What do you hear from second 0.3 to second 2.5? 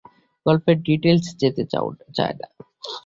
গল্পের ডিটেইলস-এ যেতে চায় না।